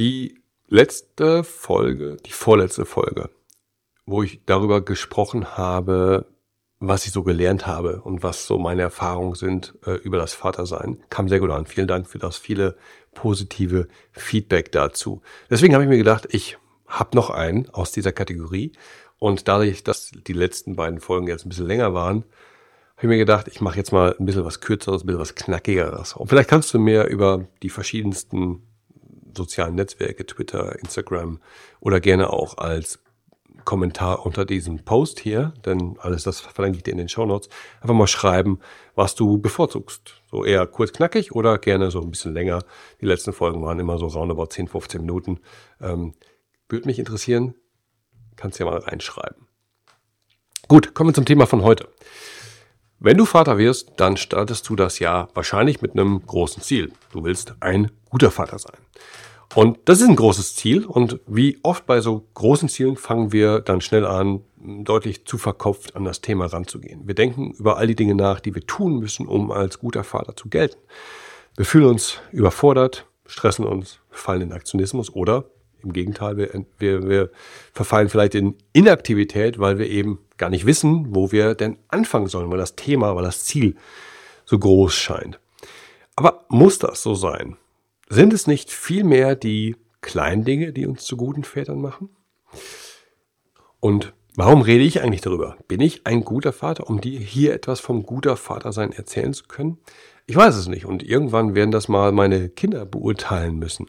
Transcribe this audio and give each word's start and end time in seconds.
Die 0.00 0.40
letzte 0.66 1.44
Folge, 1.44 2.16
die 2.24 2.32
vorletzte 2.32 2.86
Folge, 2.86 3.28
wo 4.06 4.22
ich 4.22 4.40
darüber 4.46 4.80
gesprochen 4.80 5.58
habe, 5.58 6.24
was 6.78 7.04
ich 7.04 7.12
so 7.12 7.22
gelernt 7.22 7.66
habe 7.66 8.00
und 8.00 8.22
was 8.22 8.46
so 8.46 8.58
meine 8.58 8.80
Erfahrungen 8.80 9.34
sind 9.34 9.74
äh, 9.84 9.96
über 9.96 10.16
das 10.16 10.32
Vatersein, 10.32 11.02
kam 11.10 11.28
sehr 11.28 11.38
gut 11.38 11.50
an. 11.50 11.66
Vielen 11.66 11.86
Dank 11.86 12.08
für 12.08 12.18
das 12.18 12.38
viele 12.38 12.78
positive 13.12 13.88
Feedback 14.12 14.72
dazu. 14.72 15.20
Deswegen 15.50 15.74
habe 15.74 15.84
ich 15.84 15.90
mir 15.90 15.98
gedacht, 15.98 16.28
ich 16.30 16.56
habe 16.86 17.14
noch 17.14 17.28
einen 17.28 17.68
aus 17.68 17.92
dieser 17.92 18.12
Kategorie 18.12 18.72
und 19.18 19.48
dadurch, 19.48 19.84
dass 19.84 20.12
die 20.12 20.32
letzten 20.32 20.76
beiden 20.76 21.00
Folgen 21.00 21.28
jetzt 21.28 21.44
ein 21.44 21.50
bisschen 21.50 21.66
länger 21.66 21.92
waren, 21.92 22.24
habe 22.96 23.02
ich 23.02 23.08
mir 23.08 23.18
gedacht, 23.18 23.48
ich 23.48 23.60
mache 23.60 23.76
jetzt 23.76 23.92
mal 23.92 24.16
ein 24.18 24.24
bisschen 24.24 24.46
was 24.46 24.62
Kürzeres, 24.62 25.02
ein 25.02 25.06
bisschen 25.08 25.20
was 25.20 25.34
Knackigeres. 25.34 26.14
Und 26.14 26.28
vielleicht 26.28 26.48
kannst 26.48 26.72
du 26.72 26.78
mir 26.78 27.04
über 27.04 27.44
die 27.62 27.68
verschiedensten 27.68 28.62
sozialen 29.36 29.74
Netzwerke, 29.74 30.26
Twitter, 30.26 30.78
Instagram 30.78 31.40
oder 31.80 32.00
gerne 32.00 32.30
auch 32.32 32.58
als 32.58 33.00
Kommentar 33.64 34.24
unter 34.24 34.44
diesem 34.44 34.84
Post 34.84 35.20
hier, 35.20 35.52
denn 35.64 35.96
alles 36.00 36.22
das 36.22 36.40
verlinke 36.40 36.78
ich 36.78 36.82
dir 36.82 36.92
in 36.92 36.98
den 36.98 37.08
Show 37.08 37.26
Notes, 37.26 37.48
einfach 37.80 37.94
mal 37.94 38.06
schreiben, 38.06 38.58
was 38.94 39.14
du 39.14 39.38
bevorzugst. 39.38 40.14
So 40.30 40.44
eher 40.44 40.66
kurz 40.66 40.92
knackig 40.92 41.32
oder 41.32 41.58
gerne 41.58 41.90
so 41.90 42.00
ein 42.00 42.10
bisschen 42.10 42.34
länger. 42.34 42.64
Die 43.00 43.06
letzten 43.06 43.32
Folgen 43.32 43.62
waren 43.62 43.78
immer 43.78 43.98
so 43.98 44.06
roundabout 44.06 44.46
10, 44.46 44.68
15 44.68 45.00
Minuten. 45.00 45.40
Ähm, 45.80 46.14
würde 46.68 46.86
mich 46.86 46.98
interessieren, 46.98 47.54
kannst 48.36 48.58
ja 48.58 48.66
mal 48.66 48.78
reinschreiben. 48.78 49.46
Gut, 50.68 50.94
kommen 50.94 51.10
wir 51.10 51.14
zum 51.14 51.24
Thema 51.26 51.46
von 51.46 51.62
heute. 51.62 51.88
Wenn 53.02 53.16
du 53.16 53.24
Vater 53.24 53.56
wirst, 53.56 53.92
dann 53.96 54.18
startest 54.18 54.68
du 54.68 54.76
das 54.76 54.98
Jahr 54.98 55.30
wahrscheinlich 55.32 55.80
mit 55.80 55.92
einem 55.92 56.20
großen 56.26 56.62
Ziel. 56.62 56.92
Du 57.12 57.24
willst 57.24 57.54
ein 57.60 57.90
guter 58.10 58.30
Vater 58.30 58.58
sein. 58.58 58.76
Und 59.54 59.78
das 59.86 60.02
ist 60.02 60.08
ein 60.10 60.16
großes 60.16 60.54
Ziel. 60.54 60.84
Und 60.84 61.18
wie 61.26 61.58
oft 61.62 61.86
bei 61.86 62.02
so 62.02 62.26
großen 62.34 62.68
Zielen 62.68 62.98
fangen 62.98 63.32
wir 63.32 63.60
dann 63.60 63.80
schnell 63.80 64.04
an, 64.04 64.42
deutlich 64.58 65.24
zu 65.24 65.38
verkopft 65.38 65.96
an 65.96 66.04
das 66.04 66.20
Thema 66.20 66.44
ranzugehen. 66.44 67.06
Wir 67.06 67.14
denken 67.14 67.52
über 67.52 67.78
all 67.78 67.86
die 67.86 67.96
Dinge 67.96 68.14
nach, 68.14 68.38
die 68.38 68.54
wir 68.54 68.66
tun 68.66 68.98
müssen, 68.98 69.26
um 69.26 69.50
als 69.50 69.78
guter 69.78 70.04
Vater 70.04 70.36
zu 70.36 70.50
gelten. 70.50 70.76
Wir 71.56 71.64
fühlen 71.64 71.86
uns 71.86 72.18
überfordert, 72.32 73.06
stressen 73.24 73.64
uns, 73.64 74.00
fallen 74.10 74.42
in 74.42 74.52
Aktionismus 74.52 75.08
oder 75.08 75.46
im 75.82 75.92
Gegenteil, 75.92 76.36
wir, 76.36 76.64
wir, 76.78 77.08
wir 77.08 77.30
verfallen 77.72 78.08
vielleicht 78.08 78.34
in 78.34 78.54
Inaktivität, 78.72 79.58
weil 79.58 79.78
wir 79.78 79.88
eben 79.88 80.18
gar 80.36 80.50
nicht 80.50 80.66
wissen, 80.66 81.14
wo 81.14 81.32
wir 81.32 81.54
denn 81.54 81.78
anfangen 81.88 82.26
sollen, 82.26 82.50
weil 82.50 82.58
das 82.58 82.76
Thema, 82.76 83.14
weil 83.16 83.24
das 83.24 83.44
Ziel 83.44 83.76
so 84.44 84.58
groß 84.58 84.94
scheint. 84.94 85.38
Aber 86.16 86.44
muss 86.48 86.78
das 86.78 87.02
so 87.02 87.14
sein? 87.14 87.56
Sind 88.08 88.32
es 88.32 88.46
nicht 88.46 88.70
vielmehr 88.70 89.36
die 89.36 89.76
kleinen 90.00 90.44
Dinge, 90.44 90.72
die 90.72 90.86
uns 90.86 91.04
zu 91.04 91.16
guten 91.16 91.44
Vätern 91.44 91.80
machen? 91.80 92.10
Und 93.78 94.12
warum 94.34 94.62
rede 94.62 94.84
ich 94.84 95.02
eigentlich 95.02 95.20
darüber? 95.20 95.56
Bin 95.68 95.80
ich 95.80 96.06
ein 96.06 96.24
guter 96.24 96.52
Vater, 96.52 96.88
um 96.88 97.00
dir 97.00 97.20
hier 97.20 97.54
etwas 97.54 97.80
vom 97.80 98.04
guter 98.04 98.36
Vater 98.36 98.72
sein 98.72 98.92
erzählen 98.92 99.32
zu 99.32 99.44
können? 99.44 99.78
Ich 100.26 100.36
weiß 100.36 100.56
es 100.56 100.68
nicht 100.68 100.86
und 100.86 101.02
irgendwann 101.02 101.54
werden 101.54 101.70
das 101.70 101.88
mal 101.88 102.12
meine 102.12 102.48
Kinder 102.48 102.86
beurteilen 102.86 103.58
müssen. 103.58 103.86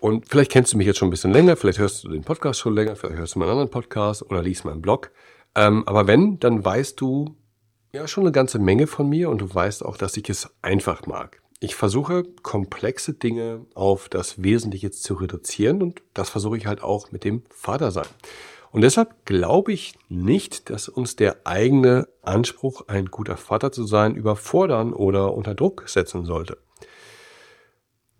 Und 0.00 0.28
vielleicht 0.28 0.50
kennst 0.50 0.72
du 0.72 0.78
mich 0.78 0.86
jetzt 0.86 0.98
schon 0.98 1.08
ein 1.08 1.12
bisschen 1.12 1.32
länger, 1.32 1.56
vielleicht 1.56 1.78
hörst 1.78 2.04
du 2.04 2.08
den 2.08 2.22
Podcast 2.22 2.58
schon 2.58 2.74
länger, 2.74 2.96
vielleicht 2.96 3.18
hörst 3.18 3.34
du 3.34 3.38
meinen 3.38 3.50
anderen 3.50 3.70
Podcast 3.70 4.22
oder 4.22 4.42
liest 4.42 4.64
meinen 4.64 4.80
Blog. 4.80 5.10
Ähm, 5.54 5.86
aber 5.86 6.06
wenn, 6.06 6.40
dann 6.40 6.64
weißt 6.64 6.98
du 7.00 7.36
ja 7.92 8.08
schon 8.08 8.24
eine 8.24 8.32
ganze 8.32 8.58
Menge 8.58 8.86
von 8.86 9.08
mir 9.08 9.28
und 9.28 9.42
du 9.42 9.54
weißt 9.54 9.84
auch, 9.84 9.98
dass 9.98 10.16
ich 10.16 10.30
es 10.30 10.48
einfach 10.62 11.06
mag. 11.06 11.42
Ich 11.60 11.74
versuche 11.74 12.22
komplexe 12.42 13.12
Dinge 13.12 13.66
auf 13.74 14.08
das 14.08 14.42
Wesentliche 14.42 14.90
zu 14.90 15.14
reduzieren 15.14 15.82
und 15.82 16.00
das 16.14 16.30
versuche 16.30 16.56
ich 16.56 16.66
halt 16.66 16.82
auch 16.82 17.12
mit 17.12 17.24
dem 17.24 17.42
Vatersein. 17.50 18.06
Und 18.72 18.80
deshalb 18.80 19.26
glaube 19.26 19.72
ich 19.72 19.94
nicht, 20.08 20.70
dass 20.70 20.88
uns 20.88 21.16
der 21.16 21.46
eigene 21.46 22.08
Anspruch, 22.22 22.88
ein 22.88 23.06
guter 23.06 23.36
Vater 23.36 23.72
zu 23.72 23.84
sein, 23.84 24.14
überfordern 24.14 24.94
oder 24.94 25.34
unter 25.34 25.54
Druck 25.54 25.84
setzen 25.88 26.24
sollte. 26.24 26.56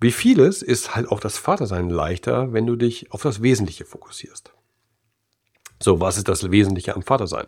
Wie 0.01 0.13
vieles 0.13 0.63
ist 0.63 0.97
halt 0.97 1.09
auch 1.09 1.21
das 1.21 1.37
Vatersein 1.37 1.91
leichter, 1.91 2.53
wenn 2.55 2.67
du 2.67 2.77
dich 2.77 3.13
auf 3.13 3.23
das 3.23 3.43
Wesentliche 3.43 3.85
fokussierst. 3.85 4.53
So, 5.79 6.01
was 6.01 6.17
ist 6.17 6.29
das 6.29 6.51
Wesentliche 6.51 6.95
am 6.95 7.03
Vatersein? 7.03 7.47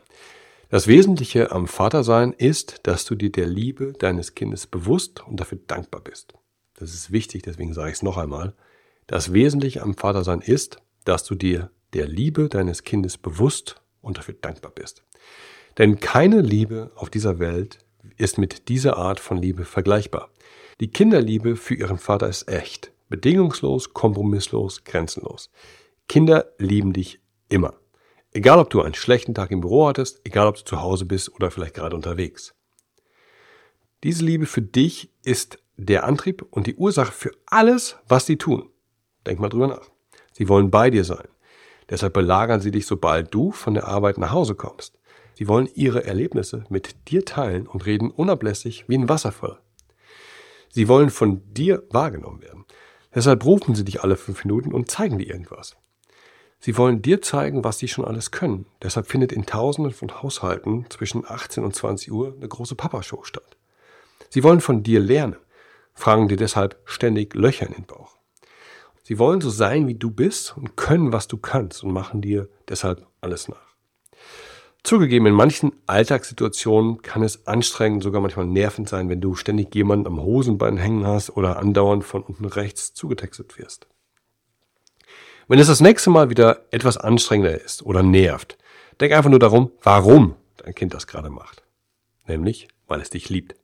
Das 0.68 0.86
Wesentliche 0.86 1.50
am 1.50 1.66
Vatersein 1.66 2.32
ist, 2.32 2.80
dass 2.82 3.04
du 3.04 3.14
dir 3.14 3.30
der 3.30 3.46
Liebe 3.46 3.92
deines 3.92 4.34
Kindes 4.34 4.66
bewusst 4.66 5.22
und 5.26 5.40
dafür 5.40 5.58
dankbar 5.66 6.02
bist. 6.02 6.34
Das 6.74 6.94
ist 6.94 7.12
wichtig, 7.12 7.42
deswegen 7.42 7.74
sage 7.74 7.90
ich 7.90 7.96
es 7.96 8.02
noch 8.02 8.16
einmal. 8.16 8.54
Das 9.06 9.32
Wesentliche 9.32 9.82
am 9.82 9.94
Vatersein 9.94 10.40
ist, 10.40 10.78
dass 11.04 11.24
du 11.24 11.34
dir 11.34 11.70
der 11.92 12.06
Liebe 12.06 12.48
deines 12.48 12.84
Kindes 12.84 13.18
bewusst 13.18 13.82
und 14.00 14.18
dafür 14.18 14.34
dankbar 14.40 14.72
bist. 14.72 15.02
Denn 15.78 16.00
keine 16.00 16.40
Liebe 16.40 16.90
auf 16.96 17.10
dieser 17.10 17.38
Welt 17.38 17.78
ist 18.16 18.38
mit 18.38 18.68
dieser 18.68 18.96
Art 18.96 19.20
von 19.20 19.38
Liebe 19.38 19.64
vergleichbar. 19.64 20.30
Die 20.80 20.90
Kinderliebe 20.90 21.56
für 21.56 21.74
ihren 21.74 21.98
Vater 21.98 22.28
ist 22.28 22.48
echt, 22.48 22.92
bedingungslos, 23.08 23.92
kompromisslos, 23.92 24.84
grenzenlos. 24.84 25.50
Kinder 26.08 26.46
lieben 26.58 26.92
dich 26.92 27.20
immer. 27.48 27.74
Egal, 28.32 28.58
ob 28.58 28.70
du 28.70 28.80
einen 28.80 28.94
schlechten 28.94 29.34
Tag 29.34 29.50
im 29.50 29.60
Büro 29.60 29.86
hattest, 29.86 30.20
egal, 30.24 30.46
ob 30.46 30.56
du 30.56 30.64
zu 30.64 30.80
Hause 30.80 31.04
bist 31.04 31.34
oder 31.34 31.50
vielleicht 31.50 31.74
gerade 31.74 31.94
unterwegs. 31.94 32.54
Diese 34.02 34.24
Liebe 34.24 34.46
für 34.46 34.62
dich 34.62 35.10
ist 35.22 35.58
der 35.76 36.04
Antrieb 36.04 36.44
und 36.50 36.66
die 36.66 36.74
Ursache 36.76 37.12
für 37.12 37.30
alles, 37.46 37.96
was 38.08 38.26
sie 38.26 38.36
tun. 38.36 38.68
Denk 39.26 39.38
mal 39.38 39.48
drüber 39.48 39.68
nach. 39.68 39.90
Sie 40.32 40.48
wollen 40.48 40.70
bei 40.70 40.90
dir 40.90 41.04
sein. 41.04 41.28
Deshalb 41.90 42.14
belagern 42.14 42.60
sie 42.60 42.70
dich, 42.70 42.86
sobald 42.86 43.32
du 43.34 43.52
von 43.52 43.74
der 43.74 43.86
Arbeit 43.86 44.18
nach 44.18 44.32
Hause 44.32 44.54
kommst. 44.54 44.98
Sie 45.34 45.46
wollen 45.48 45.68
ihre 45.74 46.04
Erlebnisse 46.04 46.64
mit 46.68 47.08
dir 47.08 47.24
teilen 47.24 47.66
und 47.66 47.86
reden 47.86 48.10
unablässig 48.10 48.84
wie 48.88 48.96
ein 48.96 49.08
Wasserfall. 49.08 49.58
Sie 50.74 50.88
wollen 50.88 51.10
von 51.10 51.42
dir 51.52 51.82
wahrgenommen 51.90 52.40
werden. 52.40 52.64
Deshalb 53.14 53.44
rufen 53.44 53.74
sie 53.74 53.84
dich 53.84 54.02
alle 54.02 54.16
fünf 54.16 54.46
Minuten 54.46 54.72
und 54.72 54.90
zeigen 54.90 55.18
dir 55.18 55.28
irgendwas. 55.28 55.76
Sie 56.60 56.78
wollen 56.78 57.02
dir 57.02 57.20
zeigen, 57.20 57.62
was 57.62 57.78
sie 57.78 57.88
schon 57.88 58.06
alles 58.06 58.30
können. 58.30 58.64
Deshalb 58.80 59.06
findet 59.06 59.32
in 59.32 59.44
Tausenden 59.44 59.92
von 59.92 60.22
Haushalten 60.22 60.86
zwischen 60.88 61.26
18 61.28 61.62
und 61.62 61.76
20 61.76 62.10
Uhr 62.10 62.34
eine 62.34 62.48
große 62.48 62.74
Papashow 62.74 63.22
statt. 63.22 63.58
Sie 64.30 64.42
wollen 64.42 64.62
von 64.62 64.82
dir 64.82 65.00
lernen, 65.00 65.36
fragen 65.92 66.28
dir 66.28 66.38
deshalb 66.38 66.80
ständig 66.86 67.34
Löcher 67.34 67.66
in 67.66 67.74
den 67.74 67.84
Bauch. 67.84 68.16
Sie 69.02 69.18
wollen 69.18 69.42
so 69.42 69.50
sein, 69.50 69.86
wie 69.88 69.96
du 69.96 70.10
bist 70.10 70.56
und 70.56 70.76
können, 70.78 71.12
was 71.12 71.28
du 71.28 71.36
kannst 71.36 71.84
und 71.84 71.92
machen 71.92 72.22
dir 72.22 72.48
deshalb 72.66 73.06
alles 73.20 73.48
nach. 73.48 73.71
Zugegeben, 74.84 75.26
in 75.26 75.34
manchen 75.34 75.72
Alltagssituationen 75.86 77.02
kann 77.02 77.22
es 77.22 77.46
anstrengend, 77.46 78.02
sogar 78.02 78.20
manchmal 78.20 78.46
nervend 78.46 78.88
sein, 78.88 79.08
wenn 79.08 79.20
du 79.20 79.36
ständig 79.36 79.72
jemanden 79.74 80.08
am 80.08 80.20
Hosenbein 80.20 80.76
hängen 80.76 81.06
hast 81.06 81.36
oder 81.36 81.58
andauernd 81.58 82.04
von 82.04 82.22
unten 82.22 82.46
rechts 82.46 82.92
zugetextet 82.92 83.58
wirst. 83.58 83.86
Wenn 85.46 85.60
es 85.60 85.68
das 85.68 85.80
nächste 85.80 86.10
Mal 86.10 86.30
wieder 86.30 86.66
etwas 86.72 86.96
anstrengender 86.96 87.60
ist 87.60 87.82
oder 87.82 88.02
nervt, 88.02 88.58
denk 89.00 89.12
einfach 89.12 89.30
nur 89.30 89.38
darum, 89.38 89.70
warum 89.82 90.34
dein 90.56 90.74
Kind 90.74 90.94
das 90.94 91.06
gerade 91.06 91.30
macht. 91.30 91.62
Nämlich, 92.26 92.68
weil 92.88 93.00
es 93.00 93.10
dich 93.10 93.28
liebt. 93.28 93.54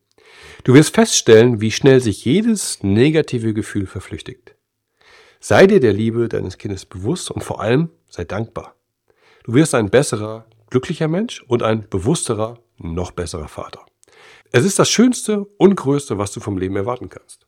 Du 0.65 0.75
wirst 0.75 0.95
feststellen, 0.95 1.61
wie 1.61 1.71
schnell 1.71 2.01
sich 2.01 2.25
jedes 2.25 2.83
negative 2.83 3.55
Gefühl 3.55 3.87
verflüchtigt. 3.87 4.55
Sei 5.41 5.67
dir 5.67 5.81
der 5.81 5.93
Liebe 5.93 6.29
deines 6.29 6.59
Kindes 6.59 6.85
bewusst 6.85 7.31
und 7.31 7.43
vor 7.43 7.61
allem 7.61 7.91
sei 8.09 8.25
dankbar. 8.25 8.75
Du 9.45 9.55
wirst 9.55 9.75
ein 9.75 9.91
besserer, 9.91 10.47
glücklicher 10.71 11.09
Mensch 11.09 11.43
und 11.43 11.63
ein 11.63 11.89
bewussterer, 11.89 12.59
noch 12.77 13.11
besserer 13.11 13.49
Vater. 13.49 13.85
Es 14.51 14.65
ist 14.65 14.79
das 14.79 14.89
Schönste 14.91 15.45
und 15.59 15.77
Größte, 15.77 16.19
was 16.19 16.33
du 16.33 16.41
vom 16.41 16.59
Leben 16.59 16.77
erwarten 16.77 17.09
kannst. 17.09 17.47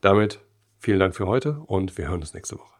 Damit 0.00 0.40
vielen 0.78 1.00
Dank 1.00 1.16
für 1.16 1.26
heute 1.26 1.60
und 1.66 1.98
wir 1.98 2.08
hören 2.08 2.20
uns 2.20 2.34
nächste 2.34 2.58
Woche. 2.58 2.77